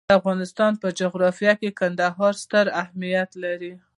د 0.09 0.11
افغانستان 0.19 0.71
په 0.81 0.87
جغرافیه 0.99 1.53
کې 1.61 1.75
کندهار 1.79 2.33
ستر 2.43 2.65
اهمیت 2.81 3.29
لري. 3.43 3.73